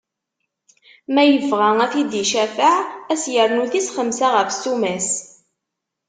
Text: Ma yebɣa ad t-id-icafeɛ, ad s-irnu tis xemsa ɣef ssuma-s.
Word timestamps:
Ma 1.13 1.23
yebɣa 1.25 1.69
ad 1.85 1.89
t-id-icafeɛ, 1.91 2.75
ad 3.11 3.17
s-irnu 3.21 3.65
tis 3.71 3.87
xemsa 3.95 4.27
ɣef 4.31 4.49
ssuma-s. 4.53 5.09